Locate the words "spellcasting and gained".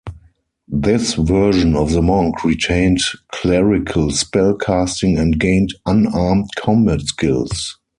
4.07-5.75